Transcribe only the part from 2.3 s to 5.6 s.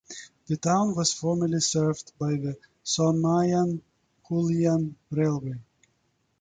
the Somain-Halluin Railway.